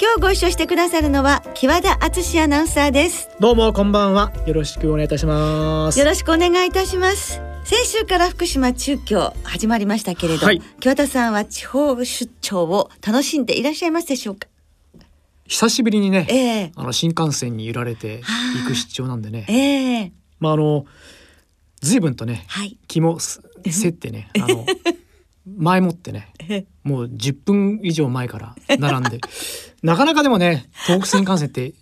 [0.00, 3.28] 今日ご一緒してくださるのは木和田敦アナウンサーです。
[3.40, 4.32] どうもこんばんは。
[4.46, 5.98] よろしくお願いいたします。
[5.98, 7.40] よろしくお願いいたします。
[7.64, 10.60] 先週から福島中京始まりましたけれど、はい。
[10.80, 14.48] 木和田さんは地方出張を楽しんでいらっしゃいますでしょうか？
[15.46, 16.34] 久しぶりにね、え
[16.64, 16.72] え。
[16.76, 18.20] あの新幹線に揺られて
[18.62, 19.46] 行く出張なんでね。
[19.48, 20.12] ええ。
[20.40, 20.84] まああの
[21.80, 22.76] 随分とねはい。
[22.86, 24.66] 気もすせってねあの
[25.56, 26.35] 前もってねええ
[26.82, 29.20] もう10分以上前から並んで。
[29.82, 31.72] なかなかでもね東北新幹線って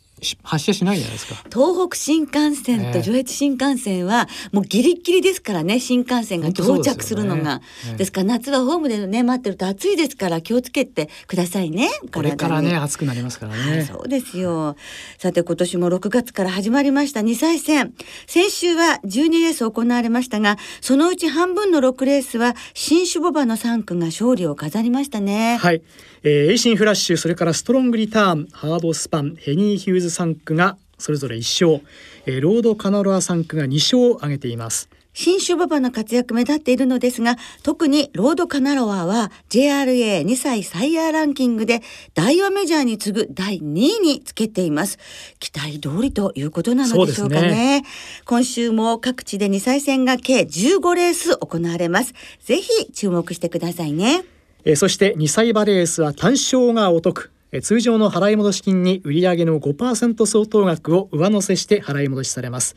[0.42, 1.34] 発車しないじゃないですか。
[1.52, 3.02] 東北新幹線とええ。
[3.02, 7.60] 上越新幹線はもうギリギリですからね新幹線が到着するのが。
[7.88, 7.96] ええ。
[7.96, 11.88] ですから夏はホームでね待ってると暑いですから気をつけてくださいね。
[12.12, 14.76] これからね暑くなりますからはい、ねそうですよ。
[15.18, 17.94] さて今年も6月から始まりました2歳戦。
[18.26, 25.58] 先週は12レース行われましたが、そのうち半分の6レースは新種牡馬の産駒が勝利を飾りましたね。
[25.60, 25.82] はい、
[26.26, 31.86] えー、エイシンフラッシュそれからストロングリターンハードスパンヘニーヒューズ産駒がそれぞれ1勝、
[32.24, 41.82] えー、ロードカナロア産駒が2勝を挙げています新種牡馬の活躍目立っているのですが、特にロードカナロアは JRA2 歳サイヤーランキングで
[42.14, 44.98] ダイワメジャーに次ぐ第2位につけています。
[45.38, 47.84] 期待通りということなのでしょうかそうですね。
[48.24, 52.12] 今週も各地で2歳戦が計15レース行われます。
[52.44, 54.24] ぜひ注目してくださいね。
[54.64, 62.74] えーそして2歳馬レースは単勝がお得え通常の払い戻し金に売上の5%相当額を上乗せして払い戻しされます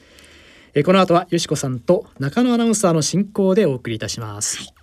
[0.73, 4.73] えこの後はよしこさんと中野アナウンサーの進行でお送りいたします、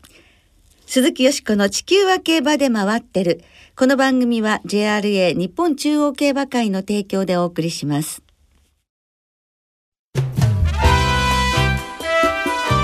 [0.87, 3.43] 鈴木よしこの地球は競馬で回ってる。
[3.77, 8.23] この番組は JRA 日本中央競馬会の提供でお送りします。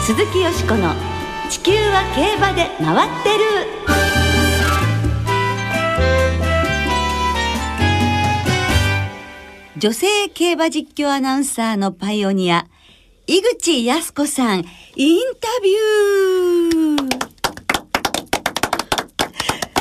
[0.02, 0.92] 鈴木よしこの
[1.48, 4.09] 地球は競馬で回ってる。
[9.80, 12.66] 女性競馬実況アナウンサーのパイオニア、
[13.26, 14.58] 井口康子さん、
[14.94, 17.08] インタビュー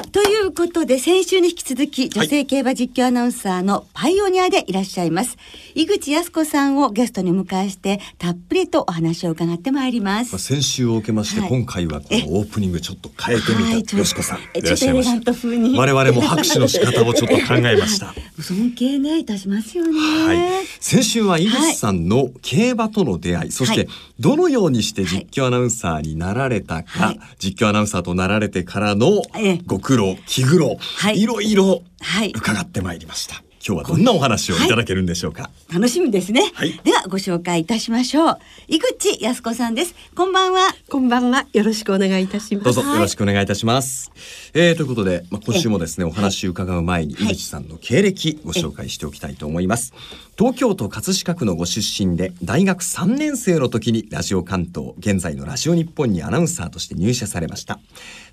[0.09, 5.38] ということで、先週に引き続き、女性競馬実況アナウンサーのパイオニアでいらっしゃいます。
[5.76, 10.32] 井口康子さんをゲストにお迎えして、たっぷりとお話を伺ってまいります。
[10.32, 10.40] まあ、。
[10.40, 11.50] 先週を受けまして、はい。
[11.50, 15.32] 今回はこのオープニングちょっと変えてみた、はいよしこさんえいらっしゃいました。
[15.32, 18.14] 我々も拍手の仕方をちょっと考えました。
[18.42, 20.00] 尊敬ね、いたしますよね。
[20.00, 20.66] はい。
[20.80, 23.90] 先週は井口さんの競馬との出会い、そしてはい。
[24.20, 27.20] どのようにして実況アナウンサーになられたか、はい。
[27.38, 29.62] 実況アナウンサーとなられてからのええ。
[29.66, 36.50] ご苦労気苦労、はいいろいろはい伺ってまいりました今日はどんなお話をいただけるんでしょうか、楽しみですね。
[36.54, 38.40] はいでは、ご紹介いたしましょう。
[38.70, 39.94] 井口康子さんです。
[40.16, 40.62] こんばんは。
[40.90, 41.46] こんばんは。
[41.52, 42.64] よろしくお願いいたします。
[42.64, 44.14] どうぞはいよろしくお願いいたします。
[44.54, 49.94] えー、ということで、まあ、今週もですね、お話を伺う前に、はい井口さんの経歴ご紹介しておきたいと思います。
[50.40, 57.78] 東京都葛飾区のご出身で、大学3年生の時にラジオ関東、現在のラジオ日本にアナウンサーとして入社されました。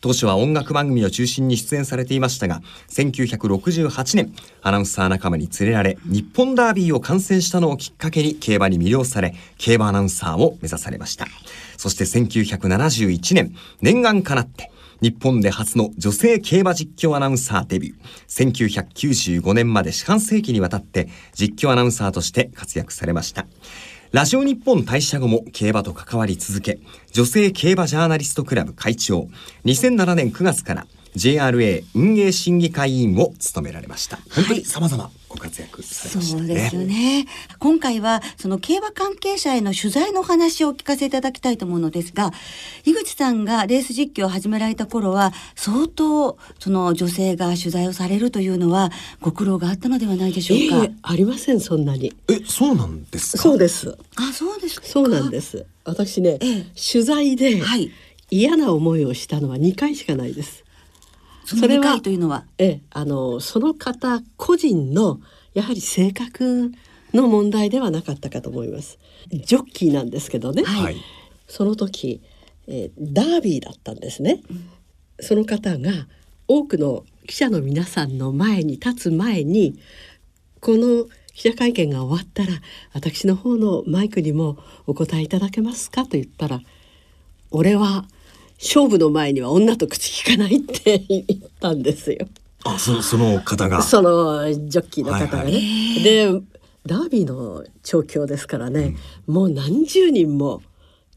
[0.01, 11.27] 当初は音楽番組を中心に出演されていましたが、1968年、アナウンサー仲間に連れられ、日本ダービーを観戦したのをきっかけに競馬に魅了され、競馬アナウンサーを目指されました。
[11.77, 14.71] そして1971年、念願かなって、
[15.03, 19.43] 日本で初の女性競馬実況アナウンサーデビュー。
[19.43, 23.47] 1995年まで四半世紀にわたって実況アナウンサーとして活躍されました。
[24.13, 26.79] ラジオ日本退社後も競馬と関わり続け、
[27.13, 29.29] 女性競馬ジャーナリストクラブ会長、
[29.65, 30.87] 2007年9月から
[31.17, 34.19] JRA 運営審議会委員を務められました。
[34.35, 36.47] 本当に様々ご活躍されましたね。
[36.47, 37.27] そうですよね。
[37.59, 42.33] 今回はその競馬関係者への取材のお話をお聞かせいただきたいと思うのですが、
[42.85, 48.91] 井口さんがレース実況を始められた頃は相当その女性が取材をされるというのは
[49.23, 50.85] ご苦労があったのではないでしょいうか？
[50.85, 52.15] えありませんそんなに。
[52.29, 53.43] え、そうなんですか？
[53.43, 53.97] そうです。
[54.17, 54.87] あ、そうですか？
[54.87, 55.65] そうなんです。
[55.85, 57.91] 私ね、ええ取材ではい。
[58.29, 60.65] 嫌な思いをしたのは2回しかないです。
[61.47, 62.45] それは理解というのは。
[62.59, 65.21] ええ、あのその方個人の
[65.55, 66.73] やはり性格
[67.15, 68.99] の問題ではなかったかと思います。
[69.31, 70.65] ジョッキーなんですけどね。
[70.65, 70.97] はいはい。
[71.47, 72.21] その時、
[72.67, 74.41] えーダービーだったんですね。
[75.21, 75.91] その方が
[76.49, 79.79] 多くの記者の皆さんの前に立つ前に
[80.61, 82.61] この記者会見が終わったら
[82.93, 86.61] 私の方のマイクにもお答えいただけますかと言ったら
[87.51, 88.07] 俺は
[88.59, 92.27] 勝負の前には女と口聞かないって言ったんですよ。
[92.65, 95.45] あそその方がそのジョッキーの方がね。
[95.45, 96.57] はいはいで
[96.87, 98.95] ダービーの調教ですからね、
[99.27, 100.63] もう何十人も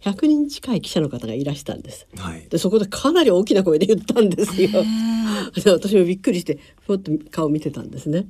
[0.02, 2.08] 100人近い記者の方がいらしたんです。
[2.18, 4.84] はいでそこでかなり大きな声で言ったんですよ。
[5.64, 8.28] で私もびっくりしてふわっと顔見てたんですね。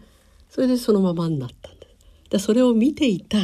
[0.50, 2.30] それでそのままになったんです。
[2.30, 3.38] でそれを見ていた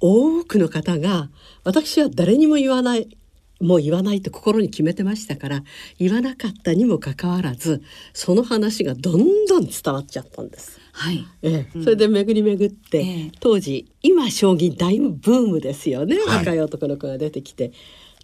[0.00, 1.30] 多くの方が
[1.64, 3.08] 私は誰にも言わない
[3.60, 5.64] もう言わないと心に決めてましたから
[5.98, 7.82] 言わなかったにもかかわらず
[8.12, 10.78] その話がどんどん伝わっちゃったんです。
[10.92, 11.24] はい。
[11.42, 13.32] ええ、それで巡り巡って、ええ。
[13.40, 16.38] 当時今将棋大ブームですよね、はい。
[16.38, 17.72] 若い男の子が出てきて。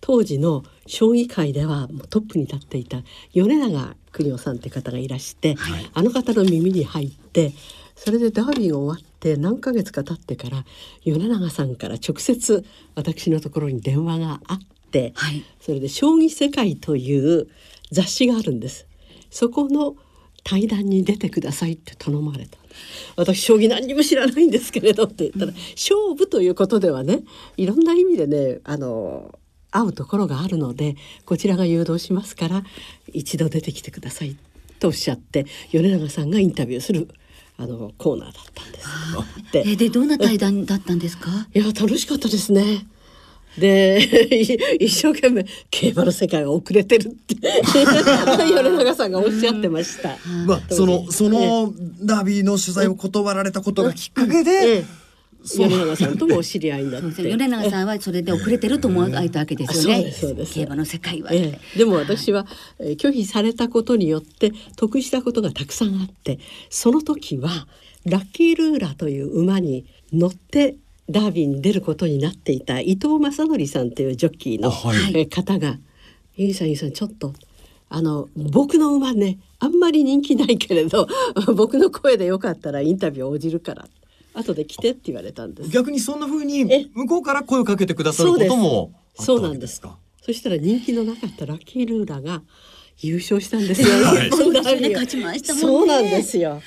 [0.06, 3.02] 当時の将棋界ではもうトップに立っていた
[3.32, 5.90] 米長邦夫さんって方がいらして、はい。
[5.94, 7.54] あの方の耳に入って
[7.96, 10.66] それでダービーが終わって何ヶ月か経ってから
[11.04, 14.73] 米長さんから直接私のところに電話があって、
[15.14, 15.42] はい。
[15.60, 17.48] それで「将棋世界」という
[17.90, 18.86] 雑誌があるんです。
[19.30, 19.96] そこの
[20.44, 22.58] 対談に出てくださいって頼まれた。
[23.16, 27.22] 私将棋何にも知らないんですけれどって言ったら、勝負ということではね
[27.56, 29.38] いろんな意味でねあの
[29.70, 32.64] 合うところがあるのでこちらが誘導しますから
[33.12, 34.36] 一度出てきてください
[34.80, 37.08] とおっしゃって米長さんがインタビューする
[37.56, 38.86] あのコーナーだったんです。
[39.52, 41.48] でえでどんな対談だったんですか？
[41.54, 42.86] いや楽しかったですね。
[43.58, 44.42] でい
[44.86, 47.36] 一生懸命競馬の世界は遅れてるって
[47.74, 50.16] 米長さんがおっしゃってました。
[50.46, 51.72] まあ、そのその
[52.02, 55.04] ダービーの取材を断られたことがきっかけで、ええ
[55.44, 57.12] 米長さんともお知り合いになって。
[57.12, 57.36] そうですね。
[57.36, 60.12] 米長さんはそれで遅れてると思われたわけですよね。
[60.50, 61.30] 競馬の世界は。
[61.32, 62.46] ええ、でも私は、
[62.78, 66.38] えー拒否されたことによって得したことがたくさんあって
[66.70, 67.66] その時は
[68.06, 70.76] ラッキールーラという馬に乗って
[71.10, 75.78] ダービーに出ることになっていた伊藤正則さんというジョッキーの、方が
[76.36, 77.34] 「ゆいさんゆいさんちょっと
[77.88, 81.06] あの僕の馬ねあんまり人気ないけれど
[81.54, 83.86] 僕の声でよかったらインタビュー応じるから
[84.32, 85.70] 後で来て」って言われたんです。
[85.70, 86.86] 逆にそんな風にえ？
[86.94, 89.98] 向こうから声をかけてくださることもあったそうわなんですか。
[90.22, 92.42] そしたら人気のなかったラッキールーラが
[93.00, 93.88] 優勝したんですよ。
[93.88, 94.52] はいそう
[95.86, 96.62] なんですよ。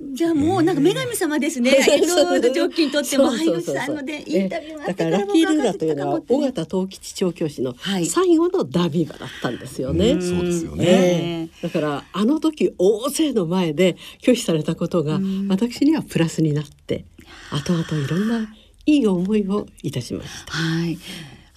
[0.00, 1.72] じゃあもうなんか女神様ですね。
[1.82, 10.12] そういろいろジョッキーにとってもそう配偶そうそうさんのでインタビューがあっだかららラッキールーラというのは尾が形藤吉調教師のはい最後のダービー馬だったんですよね。
[10.12, 15.18] うんそうですよねええだからあの時大勢の前で拒否されたことが
[15.48, 17.04] 私にはプラスになって
[17.50, 18.48] 後々いろんな
[18.86, 20.52] いい思いをいたしました。
[20.52, 20.98] はい。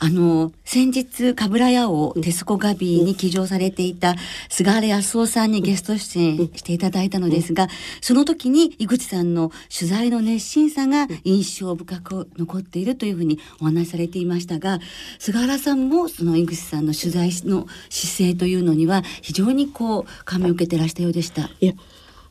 [0.03, 4.15] あの先日カブラヤ王テスコガビーに騎乗されていた
[4.49, 7.67] 菅原康夫さんにゲスト出演していただいたのですが、
[8.01, 14.79] その時に井口さんの取材の熱心さが印象深く残っているというふうにお話しされていましたが
[15.19, 21.51] 菅原さんもその井口さんの取材の姿勢というのには非常にこう感銘を受けてらしたようでした。
[21.59, 21.73] いや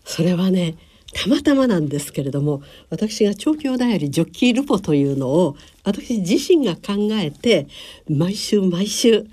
[0.04, 0.74] それはね
[1.12, 7.66] たまたまなんですけれども私が調教だよりジョッキールポというのを私自身が考えて
[8.08, 9.26] 毎週毎週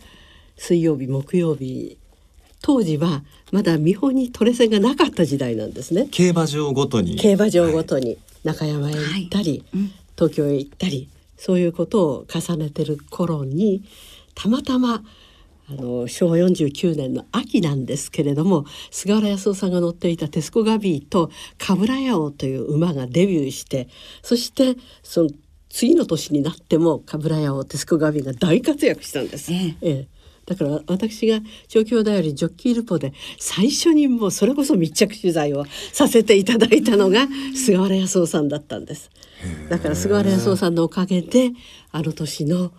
[0.58, 1.98] 水曜日木曜日
[2.62, 6.08] 当時はまだ見本にトレセンがなかった時代なんですね。
[6.12, 7.16] 競馬場ごとに。
[7.16, 9.82] 競馬場ごとに中山へ行ったり、はい。
[9.82, 9.92] うん。
[10.18, 13.84] 東京へ行ったりそういうことを重ねてる頃に
[14.34, 15.04] たまたま
[15.70, 23.90] あの昭和49年の秋なんですけれども菅原康夫さんが乗っていたテスコガビーとカブラヤオという馬がデビューして
[24.22, 25.30] そしてその
[25.70, 29.52] 次の年になってもカブラヤオテスコガビーが大活躍したんです。
[29.52, 29.76] ええ。
[29.82, 30.08] ええ。
[30.46, 39.12] だから私が調教だよりジョッキールポで最初にもうそれこそ密着取材をさせていただいたのが菅原康夫さんだったんです。
[39.70, 41.52] だから菅原康夫さんのおかげで
[41.92, 42.72] あの年の、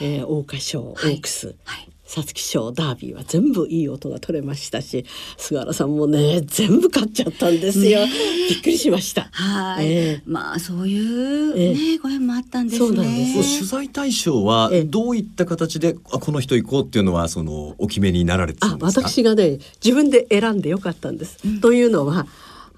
[0.00, 5.04] えー、桜花賞オークス、はい皐月賞ダービーは全部いい音が取れましたし
[5.36, 8.00] 菅原さんもね全部勝っちゃったんですよ。
[8.48, 9.28] びっくりしました。
[9.32, 12.86] はい、ええまあそういうえね、ご縁もあったんですね。
[12.86, 19.08] そうなんです取材対象はええどういった形であこの人行こうっていうのはそのお決めになられてたあんですか？
[19.08, 21.60] 私がね自分で選んでよかったんです。
[21.60, 22.26] というのは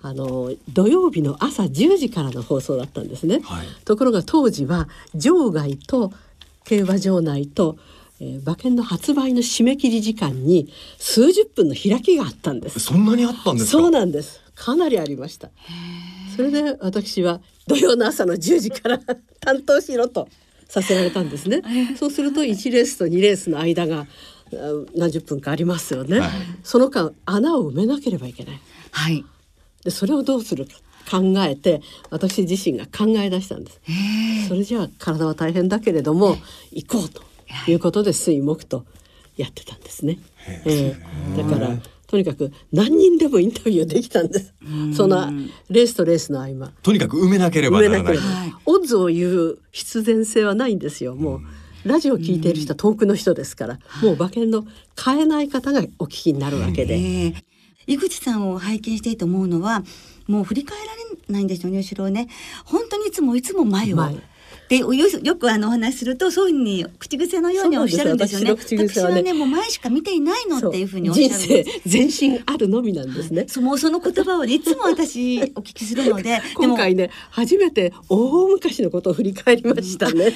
[0.01, 3.41] あの土曜日の朝10時からの放送だったんですね。
[3.43, 6.13] はいところが当時は場外と
[6.65, 7.79] 競馬場内と、
[8.21, 12.81] えー馬券の発売の締め切り時間に数十分の開きがあったんです。
[12.81, 13.79] そんなにあったんですか？
[13.83, 14.41] そうなんです。
[14.55, 15.51] かなりありました。
[16.37, 18.99] それで私は土曜の朝の10時から
[19.41, 20.29] 担当しろと
[20.69, 21.63] させられたんですね。
[21.99, 24.07] そうすると1レースと2レースの間があ
[24.97, 26.21] 何十分かありますよね。
[26.21, 26.31] はい
[26.65, 28.61] その間穴を埋めなければいけない。
[28.91, 29.25] はい。
[29.85, 30.73] でそれをどうするか
[31.21, 33.81] 考えて私自身が考え出したんです。
[34.49, 36.37] それじゃあ体は大変だけれども
[36.73, 37.23] 行こうと
[37.67, 38.85] いうことで水木と
[39.37, 40.19] やってたんですね。
[40.65, 41.77] えー、だから
[42.07, 44.55] とにかく何人でもインタビューできたんです。
[44.95, 45.31] そんな
[45.69, 46.73] レースとレースの合間。
[46.83, 48.19] とにかく埋めなければならない。
[48.65, 51.15] オッズを言う必然性はないんですよ。
[51.15, 51.41] もう。
[51.85, 54.65] ラジオを聞いている人は遠くの人ですから、もう馬券の
[54.97, 56.95] 買えない方がお聞きになるわけで。
[56.95, 57.35] えー、
[57.87, 59.83] 井口さんを拝見していいと思うのは
[60.27, 60.91] もう振り返られ
[61.29, 62.29] ないんですよね後ろをね
[62.65, 63.97] 本当にいつもいつも前を。
[63.97, 64.17] 前
[64.69, 68.51] でよよくあのお話するとそういうふうに口癖のようにおっしゃるんですよね。
[68.51, 71.81] 私私はねもう前しか見ていないのっていうふうにおっしゃるんです。
[71.87, 73.47] 全身あるのみなんですね。
[73.49, 80.33] そのその言葉を、ね、いつも私お聞きするので 今回ね初めて大昔のことを振り返りましたね。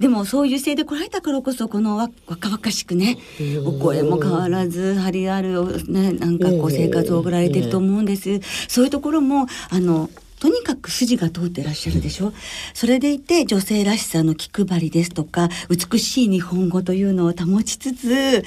[0.00, 3.18] でもそういう姿勢で来られたからこそこの若々しくね
[3.64, 8.40] お声も変わらず張りあるねなんかこう生活を送られてると思うんです。
[8.68, 10.10] そういうところもあの
[10.42, 12.32] とにかく筋が通ってらっしゃるでしょ？
[12.74, 18.42] それでいて女性らしさの気配りですとか美しい日本語というのを保ちつつ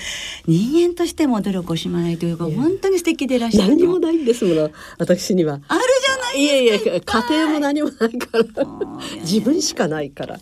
[0.45, 4.71] 人間としても努力をしまないというか本当に素敵でいらっしゃる何もないんですもの。
[4.97, 5.61] 私には。
[5.69, 8.43] あるじゃないいやいや家庭も何もないから。
[9.23, 10.37] 自分しかないから。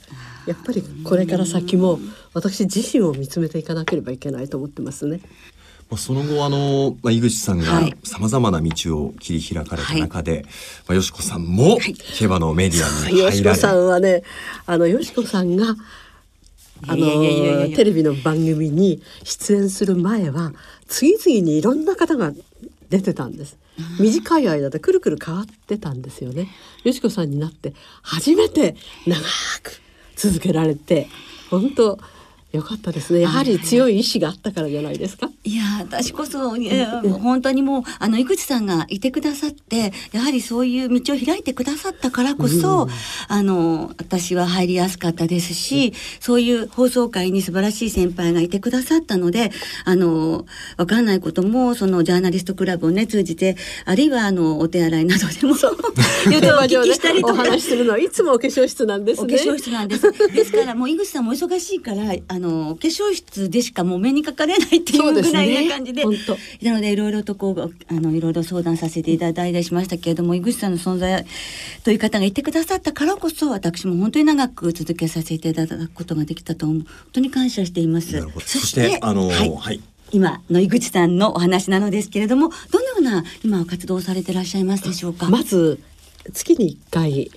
[0.48, 2.00] やっぱりこれから先も
[2.34, 5.22] 私自身を見つめていかなければいけないと思ってますね。
[5.90, 7.66] まあ、その後あの、まあ、井口さんが
[8.04, 10.50] さまざまな道を切り開かれた中で、はい、ま
[10.90, 11.78] あ、よしこさんも
[12.18, 14.24] 競馬のメディアに入られ、よしこさんはね
[14.66, 15.76] あのよしこさんが
[16.88, 20.52] あのテレビの番組に出演する前は
[20.88, 22.34] 次々にいろんな方が
[22.90, 23.58] 出てたんです。
[24.00, 26.50] 短い間でくるくる変わってたんですよね。
[26.84, 28.76] よしこさんになって初めて
[29.08, 29.20] 長
[29.64, 29.82] く
[30.16, 31.08] 続けられて
[31.50, 32.00] 本当
[32.54, 33.22] よかったですね。
[33.22, 35.28] やはり強い意志があったからじゃないですか。
[35.44, 42.90] いや、私こそ、本当にもう、あの、井口さんがいてくださって、やはりそういう道を開いてくださったからこそ、うん、
[43.28, 49.52] あの、私は入りやすかったですし、うん、そういう放送会に素晴らしい先輩がいてくださったので、
[49.84, 50.46] あの、
[50.78, 55.56] わかんないことも、そのジャーナリストクラブをね、通じて、あるいは、あの、お手洗いなどでも、
[56.30, 57.34] 言うとお聞きしたりとか。
[57.34, 59.34] お話するのはいつもお化粧室なんですね。
[59.34, 60.04] お化粧室なんです。
[60.12, 66.18] ですから、もう井口さんも忙しいから、あの、の化粧室でしかもう目にかかれないっていうぐらいな感じで、ね、
[66.62, 71.26] なのでいろいろとこうあのいろいろ相談させていただいたりしましたけれども井口さんの存在
[71.84, 78.22] という方がいてくださったからこそ私も本当に長く続けさせていただくことができたと本当に感謝しています。
[78.46, 79.82] そしてあの、はい、はい。
[80.12, 85.28] 今の井口さんのお話なのですけれどもどのような今活動されていらっしゃいますでしょうか？
[85.30, 85.80] まず
[86.34, 87.32] 月に1回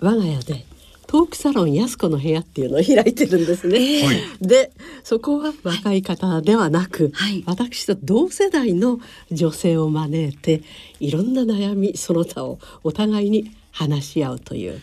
[0.00, 0.66] 我が家で
[1.08, 3.78] トークサロンやすこの部屋っていうのを開いてるんですね。
[3.78, 4.70] えー、で
[5.02, 9.00] そこは若い方ではなく、はい、私と同世代の
[9.32, 10.62] 女性を招いて
[11.00, 14.82] いろんな悩みその他をお互いに話し合うという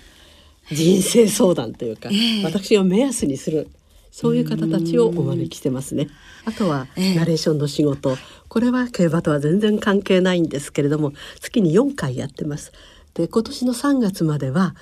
[0.72, 3.70] 人生相談というか、えー、私が目安にする
[4.10, 6.08] そういう方たちをお招きしてますね。
[6.46, 8.18] あとはナレーションの仕事、
[8.48, 12.72] これは競馬とは全然関係ないんですけれども月に4回やってます。
[13.14, 14.76] で今年の3月までは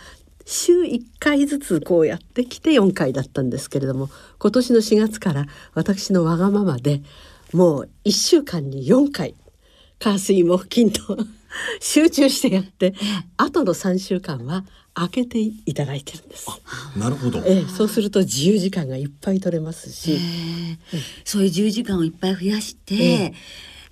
[0.45, 4.09] 週1回ずつこうやってきて4回だったんですけれども
[4.39, 7.01] 今年の4月から私のわがままで
[7.53, 9.35] もう1週間に4回
[9.99, 11.17] 火水木金と
[11.79, 12.93] 集中してやって
[13.37, 16.47] 後の3週間は開けていただいてるんです。
[16.97, 17.39] なるほど。
[17.45, 20.19] ええ、そうすると自由時間がいっぱい取れますし、
[21.25, 23.33] そういう自由時間をいっぱい増やして、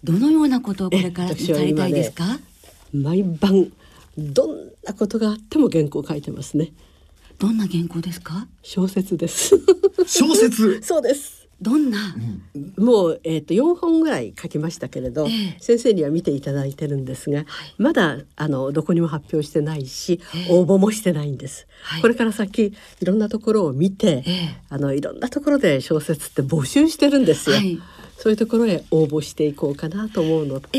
[0.03, 2.39] どのようなことをこれからされたいですか？
[2.93, 3.71] 毎晩
[4.21, 6.71] どんなことがあっても原稿書いてますね。
[7.39, 8.47] どんな原稿ですか？
[8.61, 9.57] 小説です。
[10.05, 10.81] 小説？
[10.85, 11.41] そうです。
[11.61, 12.15] どんな、
[12.55, 17.45] うん、もうえっ、ー、と四本ぐらい書きましたけれど、えー、先生には見ていただいてるんですが、はい、
[17.77, 24.23] まだあのどこにも発表してないし、えー、応募もしてないんです、はい、これから先いろんなところを見て、
[24.69, 27.79] あのいろんなところで小説って募集してるんですよ、はい、
[28.17, 30.69] そういうところへ応募していこうかなと思うのと、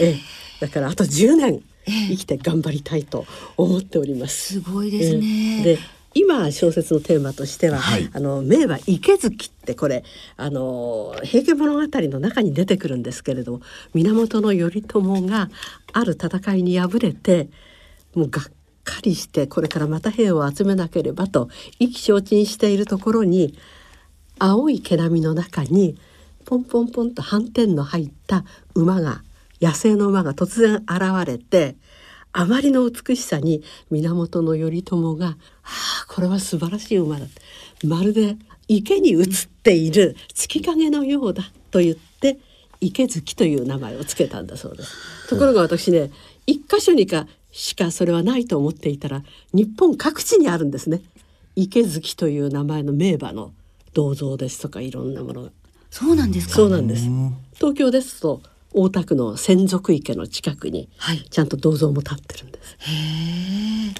[0.00, 0.18] えー、
[0.60, 3.26] だからあと10年生きて頑張りたいと
[3.56, 4.54] 思っております。
[4.54, 5.62] すごいですね。
[5.62, 5.78] で
[6.14, 10.04] 今小説のテーマとしては「はい、あの名馬池月」ってこれ
[10.36, 13.60] あの「平家物語」の中に出てくるんですけれども
[13.94, 15.50] 源頼朝が
[15.92, 17.50] ある戦いに敗れて
[18.14, 18.44] もうがっ
[18.84, 23.56] かりしてこれからまた兵を集めなければと意気消沈しているところに
[24.38, 25.98] 青い毛並みの中に
[26.46, 29.22] ポンポンポンと斑点の入った馬が
[29.60, 31.76] 野生の馬が突然現れて
[32.32, 35.26] あまりの美しさに源頼朝が
[35.62, 37.26] 「はあこれは素晴らしい馬だ」
[37.84, 38.36] まるで
[38.68, 39.26] 池に映っ
[39.62, 42.38] ている月影のようだと言って
[42.80, 44.92] 池月という名前をつけたんだそうです。
[45.28, 46.10] ところが私ね
[46.46, 51.02] 一箇所にかしかそれはないと思っていたら日本各地にあるんですね。
[51.56, 53.52] 池月という名前の名馬の
[53.94, 55.50] 銅像ですとかいろんなものが。
[55.90, 56.54] そうなんですか？
[56.54, 57.04] そうなんです。
[57.54, 61.20] 東京ですと大田区の洗足池の近くにはい。
[61.30, 62.76] ちゃんと銅像も立ってるんです。
[62.78, 62.92] へ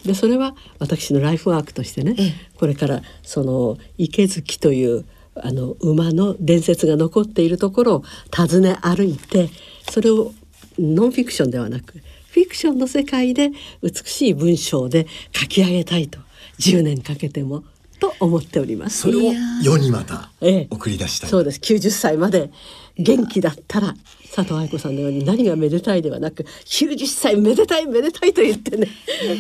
[0.05, 2.35] えでそれは私のライフワークとしてね、ええ。
[2.57, 9.51] これからその池月というあの馬の伝説が残っているところを訪ね歩いて
[9.89, 10.33] それを
[10.79, 11.95] ノンフィクションではなく
[12.31, 13.51] フィクションの世界で
[13.83, 16.21] 美しい文章で書き上げたいと
[16.61, 17.65] 10年かけても
[18.01, 18.99] と思っております。
[18.99, 19.33] それを
[19.63, 20.69] 世にまたええ。
[20.71, 21.31] 送り出したい。
[21.31, 21.59] そうです。
[21.59, 22.51] 90歳まで
[22.97, 23.95] 元気だったら
[24.35, 28.89] 佐藤愛子さんのように何がめでたいではなく90歳めでたいめでたいと言ってね、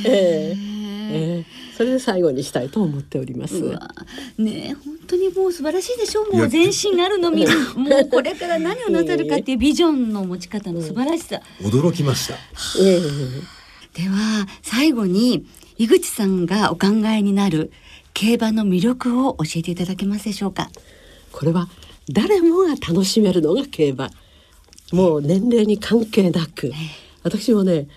[0.06, 0.78] ええ。
[1.10, 1.68] ええ。
[1.76, 3.56] それで最後にしたいと思っております。
[3.56, 3.88] うわ
[4.36, 6.32] ねえ本当にもう素晴らしいでしょう。
[6.32, 11.40] もう全身あるのみもうこれから何をなさるかっていうビジョンの持ち方の素晴らしさ。
[11.60, 12.34] 驚きました。
[12.82, 14.02] ええ。
[14.02, 17.70] では最後に井口さんがお考えになる
[18.12, 20.70] 競馬の魅力を教えていただけますでしょうか。
[21.30, 21.68] これは
[22.10, 24.10] 誰もが楽しめるのが競馬
[24.92, 26.72] もう年齢に関係なく
[27.22, 27.88] 私もね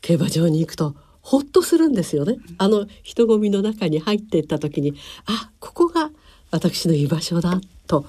[0.00, 2.38] 競馬場に行くとほっとするんですよね。
[2.58, 4.94] あの人混みの中に入っていった時に
[5.26, 6.10] あここが
[6.50, 8.04] 私の居場所だと、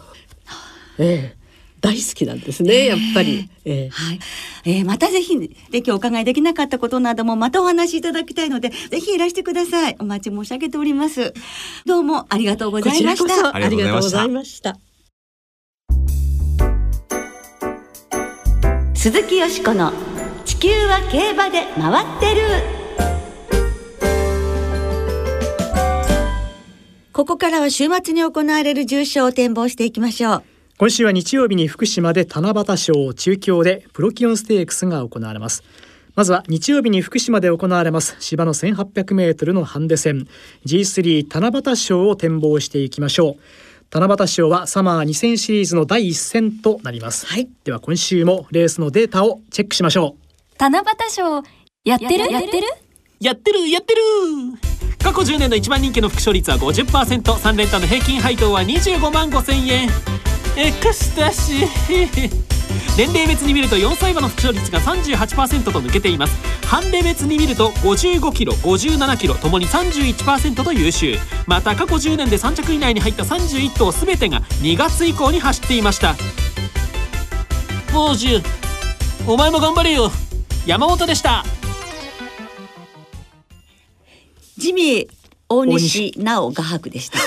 [0.98, 1.42] ええ。
[1.82, 3.90] 大好きなんですねやっぱり、ええ。
[3.90, 4.20] はい、
[4.66, 9.98] えーまたぜひで今日お伺いできなかったことなどもまたお話しいただきたいのでぜひいらしてください。
[10.00, 11.34] お待ち申し上げております。
[11.86, 13.56] どうもありがとうございましこちらこそた。
[13.56, 14.78] ありがとうございました
[19.01, 19.91] 鈴木よしこの
[20.46, 22.41] 地球は競馬で回ってる。
[27.12, 30.43] ここからは週末に行われる重賞を展望していきましょう。
[30.77, 35.63] 今週は日曜日に福島で七夕賞中京でプロキオンステークスが行われます。
[36.13, 38.17] まずは日曜日に福島で行われます。
[38.20, 40.27] 芝の1800メートルのハンデ戦。
[40.67, 43.71] G3 七夕賞を展望していきましょう。
[43.94, 47.50] 七夕賞はサマー2000シリーズの第一戦となります、はい。
[47.66, 50.16] では今週もレースのデータをチェックしましょ
[50.58, 51.44] 七夕賞
[51.84, 52.32] やってる？
[52.32, 52.68] やってる？
[53.20, 54.01] やってるやってる！
[55.04, 59.90] 過去10年の一番人気の副勝率は 50%3 連単の平均配当は25万5千円
[60.57, 62.51] エクスタシー
[62.98, 66.35] 年齢別に見ると4歳馬の副勝率が38%と抜けています。
[66.68, 71.18] ハンデ別に見ると55キロ57キロともに31%と優秀。
[71.48, 76.16] また過去10年で3着以内に入った31頭全てが2月以降に走っていました。
[77.94, 78.42] 王子
[79.27, 80.11] お前も頑張れよ。
[80.66, 81.46] 山本でした。
[84.57, 85.07] ジミー
[85.48, 87.20] 大西直画伯でした。
[87.20, 87.22] う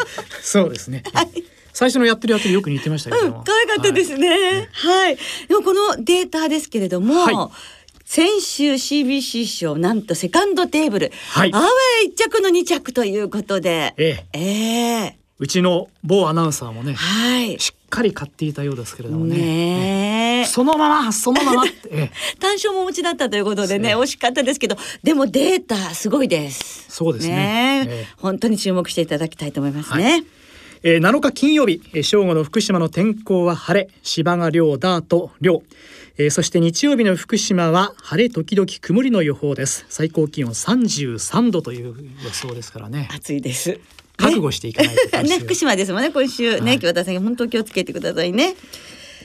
[0.42, 1.02] そうですね、
[1.76, 3.30] 最初のやってるやってるよく似てましたけど。
[3.30, 4.66] も、可愛かったですね。
[4.72, 5.18] はい。
[5.46, 7.36] でもこのデータですけれども、はい。
[8.06, 11.52] 先週 CBC 賞なんとセカンドテーブル、はい。
[11.52, 14.38] アウェー1着の2着ということで、ええ。
[14.38, 15.18] ええ。
[15.38, 17.60] うちの某アナウンサーもねはい。
[17.60, 19.36] しっかり買っていたようですけれどもね。
[19.36, 20.44] ねえ。
[20.46, 22.38] そのままそのままって、 ええ。
[22.40, 26.86] 単勝もお持ちだったということでね、そう惜しかったですけど、でもデータすごいです。
[26.88, 27.34] そうですね。
[27.34, 27.92] ねえ。
[27.92, 30.24] え本当に注目していただきたいと思いますね。
[30.82, 35.62] えー、7日金曜日、えー正午の福島の天候は晴れ芝が涼ダート涼、
[36.18, 39.86] えーそして日曜日の福島は晴れ時々曇りの予報です。
[39.88, 43.08] 最高気温33度という予想ですからね。
[43.14, 43.80] 暑いです。
[44.16, 45.30] 覚悟していかないと今週。
[45.30, 46.60] ね、福島ですもんね、今週。
[46.60, 46.78] ね、はい。
[46.78, 48.54] 京田さん、本当気をつけてくださいね。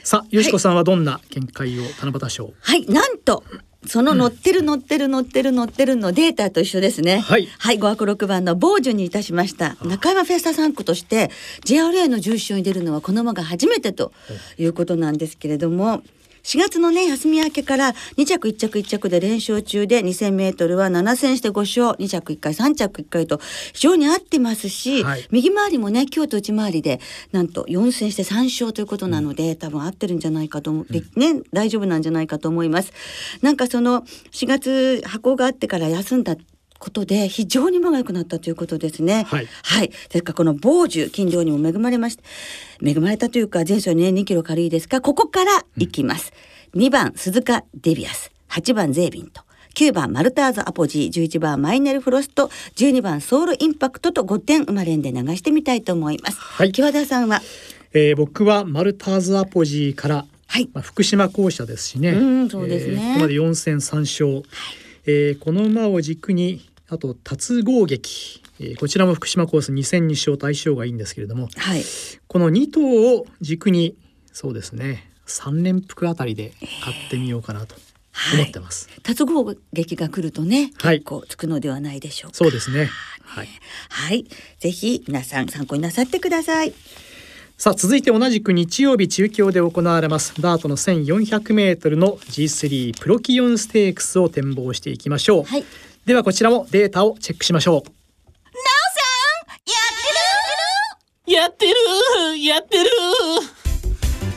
[0.04, 2.54] さあよしこさんはどんな見解を七夕賞。
[2.60, 3.44] はい、なんと。
[3.88, 7.20] その乗ってる乗ってる乗ってる乗ってるのデータと一緒ですね。
[7.20, 9.76] はいはい、5枠6番の傍受にいたしました。
[9.84, 11.32] 中山フェスタ3区として
[11.65, 14.12] JRA の重賞に出るのはこの馬が初めてと
[14.58, 16.04] いうことなんですけれども。
[16.43, 23.39] 4月のね休み明けから2着1着1着で連勝中で2000メートルは7戦して5勝2着1回3着1回と
[23.73, 25.27] 非常に合ってますし、はい。
[25.32, 26.99] 右回りもね京都内回りで
[27.32, 32.91] なんと4戦して3勝ということなので、多分合ってるんじゃないかと思って、ね大丈夫なんじゃないかと思います。
[33.41, 34.01] なんかその
[34.32, 36.36] 4月箱があってから休んだ
[36.82, 39.26] ことで非常に間が良くなったということですね。
[39.28, 39.48] はい。
[39.63, 39.91] はい。
[40.10, 42.24] それからこの傍受筋量にも恵まれまして、
[42.84, 46.34] 恵まれたというか前走にね2キロ軽いですが、ここからいきます。
[46.76, 49.44] 2番鈴鹿デビアス、8番ゼービンと。
[49.76, 51.10] 9番マルターズアポジー。
[51.10, 52.50] 11番マイネルフロスト。
[52.76, 56.39] 12番ソウルインパクトと5点生まれんで流してみたいと思います。
[56.39, 56.72] はい。
[56.72, 57.41] 木和田さんは？
[57.94, 60.70] えー僕はマルターズアポジーから、はい。
[60.74, 62.10] まあ、福島校舎ですしね。
[62.10, 62.94] うんそうですね。
[62.94, 64.44] えーここまで4戦3勝、
[65.06, 71.84] えーこの馬を軸にあと達合撃、えーこちらも福島コース2戦2勝と相性がいいんですけれどもはい
[72.27, 73.95] この2頭を軸に
[74.34, 77.75] そうですね3連複あたりで買ってみようかなと
[78.34, 78.89] 思ってます。
[79.04, 82.38] 達合劇が来るとね、はい結構つくのではないでしょうか。
[82.38, 82.89] そうですね。
[83.23, 83.47] はい。
[83.89, 84.25] はい、
[84.60, 86.73] ぜひ皆さん参考になさってください。
[87.58, 95.43] さあ続いて同じく日曜日中京で行われますダートの1400メートルの G3 プロキオンステークスを展望していきましょう。
[95.43, 95.63] はい。
[96.06, 97.92] ではこちらもデータをチェックしましょう。
[101.32, 101.74] やってる？
[102.44, 102.90] やってる？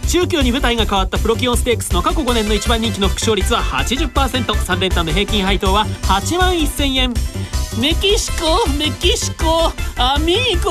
[0.09, 7.15] 中京に舞台が変わったプロキオンステークスの過去5年の一番人気の副勝率は 80%3 連単の平均配当は8万1000円。
[7.81, 10.71] メキシコメキシコアミーゴ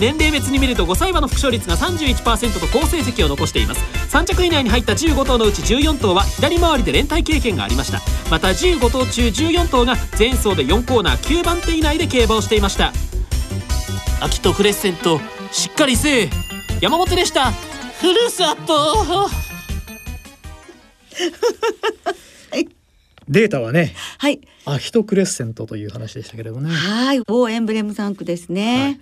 [0.00, 3.84] 年齢別に見ると5歳馬の副勝率が31%と好成績を残しています。
[4.16, 8.00] 3着以内に入った15頭のうち14頭は左回りで連帯経験がありました。
[8.30, 12.94] また15頭中14頭が前走で4コーナー9番手以内で競馬をしていました。
[14.22, 15.20] 秋とクレッセント
[15.52, 16.30] しっかりせえ。
[16.80, 17.52] 山本でした。
[18.00, 19.28] ふるさと。
[23.30, 24.40] データはねはい。
[24.66, 26.68] アヒトクレッセントという話でしたけれどね。
[26.70, 29.00] はい、某エンブレム3区ですね。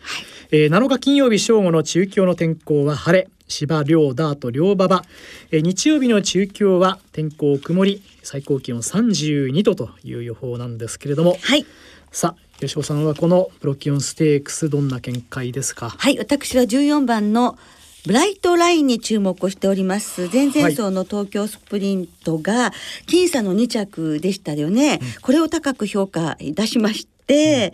[0.50, 3.28] えー、7日金曜日正午の中京の天候は晴れ。
[3.50, 5.02] 芝両ダート両馬場、
[5.50, 8.02] えー日曜日の中京は天候曇り。
[8.22, 11.38] 最高気温32度という予報なんですけれども。
[11.40, 11.64] はい。
[12.12, 15.88] さあ吉尾さんはこのプロキオンステークスどんな見解ですか？
[15.96, 17.56] はい、私は14番の
[18.06, 20.28] ブライトラインに注目をしております。
[20.32, 22.72] 前々走の東京スプリントが
[23.06, 25.00] 僅差の2着でしたよね。
[25.20, 27.72] これを高く評価いたしまして、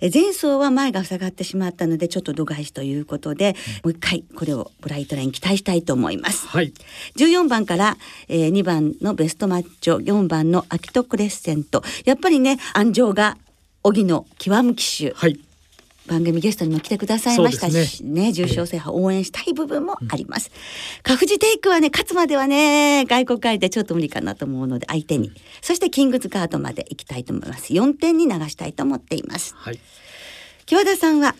[0.00, 6.48] え前走は前が塞がってしまったのでちょっと度外視ということで、もう一回これをブライトライン期待したいと思います。
[6.48, 6.72] はい。
[7.16, 7.96] 14番から、
[8.28, 11.82] えー、2番のベストマッチョ4番のアキトクレッセント。
[12.04, 13.36] やっぱりね安城が
[13.84, 15.12] 荻野極む騎手。
[15.12, 15.45] はい
[16.06, 20.50] 番組ゲストにも来てくださいましたしね重賞制覇応援したい部分もあります。
[21.02, 27.72] カフジテイクはね勝つまではね外国会でちょっと無理かなと思うので相手にそしてキングズガードまで行きたいと思います。
[27.72, 29.54] 4点に流したいと思っています。
[29.56, 29.78] はい、
[30.64, 31.34] 木和田さんは？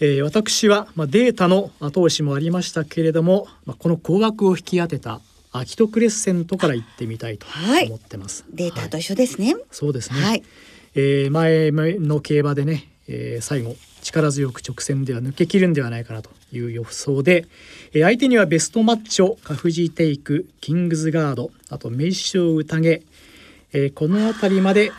[0.00, 5.20] えー私は、まあ、データの後押しもありましたけれども、まあ、この高額を引き当てた
[5.52, 8.44] アキトクレッセントから行ってみたいとはい思ってます。
[8.44, 9.54] はいデータと一緒ですね。
[9.70, 10.42] そうですね、はい
[10.94, 17.46] えー前の競馬でね、えー最後力強く直線では抜け切るんではないかなという予想で、
[17.92, 23.02] えー相手にはベストマッチョカフジテイクキングズガードあと名将宴、
[23.72, 24.92] えーこの辺りまで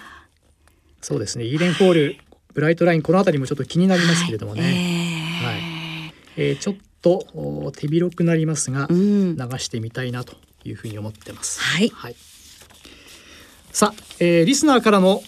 [1.02, 2.18] そうですねイーレンホール
[2.54, 6.12] ブライトラインこの辺りもちょっと気になりますけれどもね、はい。
[6.38, 9.36] えーちょっとお手広くなりますが、うん。
[9.36, 11.60] 流してみたいなというふうに思ってます。
[11.62, 11.92] はい。
[13.72, 15.24] さあ、えーリスナーからの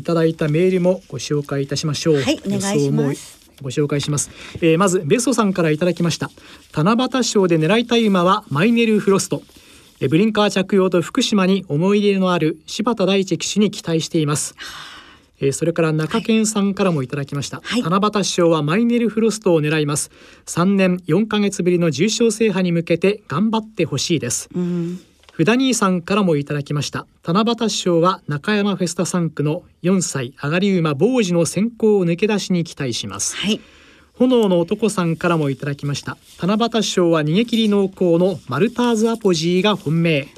[0.00, 2.22] いただいたメールもご紹介いたしましょう。
[2.22, 3.38] はいお願いします。
[3.60, 4.30] ご紹介します、
[4.62, 6.30] えーまずベソさんからいただきました。
[6.74, 9.42] 七夕賞で狙いたい馬はマイネルフロスト。
[10.00, 14.54] えーブリンカー着用と福島に思い入れのある柴田大地騎手に期待しています。
[15.38, 17.82] えーそれから中堅さんからもいただきました、はい。
[17.82, 20.10] 七夕賞はマイネルフロストを狙います。
[20.46, 24.48] 3年4ヶ月ぶりの重賞制覇に向けて頑張ってほしいです。
[24.54, 25.00] うん
[25.40, 27.06] ふだ兄さんからもいただきました。
[27.26, 33.36] 七夕賞は中山フェスタ3区の4歳上がり馬坊主の先行を抜け出しに期待します。
[33.36, 33.58] はい。
[34.12, 36.18] 炎の男さんからもいただきました。
[36.42, 40.28] 七夕賞は逃げ切り濃厚のマルターズアポジーが本命。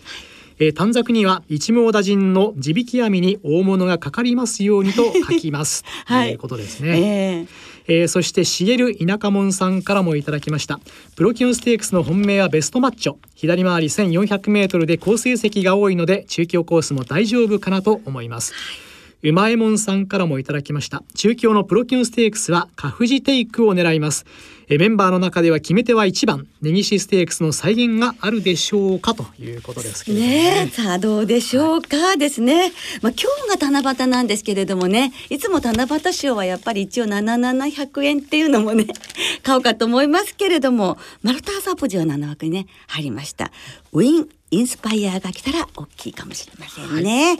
[0.60, 6.28] えー短冊には一網打尽の地引き網に大物がかかりますようにと書きます、 はい。
[6.28, 10.80] ということですね、えーえーそしてしげる田舎門さんからもいただきました。
[11.16, 13.16] プロキュンステークスの本命はベストマッチョ。
[13.34, 18.91] 左回り 1400m で好成績が多いので中京コースも大丈夫かなと思います。
[19.24, 24.26] うまえもんさんからもいただきました中京のプロキュンステークスはカフジテイクを狙います
[24.68, 32.72] えーメンバーの中では決め手は1番ネギシステークスの再現があるでしょうかということですけれどもねねえ、さあどうでしょうかですね。
[33.02, 38.86] まあ今日が七夕なんですけれどもね、いつも七夕賞はやっぱり一応7700円っていうのもね、
[39.42, 43.52] 買おうかと思いますけれども、マルターサポジは7枠にね、入りました。
[43.92, 47.38] ウィン・インスパイアが来たら大きいかもしれませんね。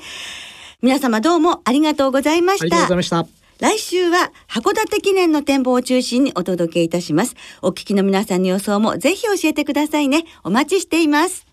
[0.82, 3.16] 皆様どうもありがとうございましありがとうございた。
[3.16, 7.36] ました来週は函館記念の展望を中心にお届けいたします。
[7.62, 10.24] お聞きの皆さんの予想もぜひ教えてくださいね。
[10.42, 11.46] お待ちしています。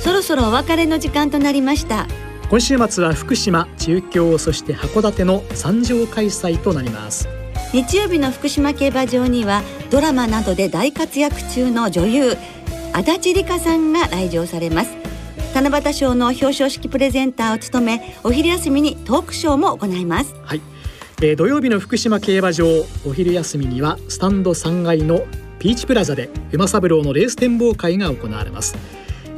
[0.00, 2.06] そろそろお別れの時間となりました。
[2.52, 7.26] 今週末は福島中京そして函館の三条開催となります。
[7.72, 12.36] 日曜日の福島競馬場にはドラマなどで大活躍中の女優
[12.92, 14.90] 足立梨花さんが来場されます。
[15.54, 20.34] 七夕賞の表彰式プレゼンターを務めお昼休みにトークショーも行います。
[20.44, 20.60] はい、
[21.22, 22.66] えー土曜日の福島競馬場
[23.06, 25.22] お昼休みにはスタンド3階の
[25.58, 28.76] ピーチプラザで馬三郎のレース展望会が行われます。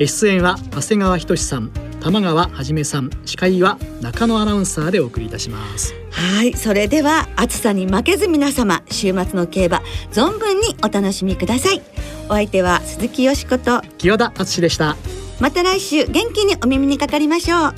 [0.01, 1.71] えー出演は長谷川仁さん
[2.05, 5.95] 玉川はじめさん司会は中野アナウンサーでお送りいたします。
[6.11, 11.81] はいそれでは暑さに負けず皆様週末の競馬存分にお楽しみください。
[12.29, 14.97] お相手は鈴木よしこと清田敦でした。
[15.41, 17.75] また来週元気にお耳にかかりましょう。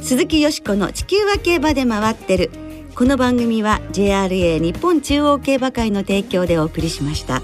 [0.00, 2.50] 鈴木よしこの地球は競馬で回ってる。
[2.94, 7.42] この番組は JRA 日本中央競馬会の提供でお送りしました。